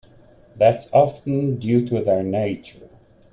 That's 0.55 0.89
often 0.91 1.59
due 1.59 1.87
to 1.89 2.01
their 2.03 2.23
nature. 2.23 2.89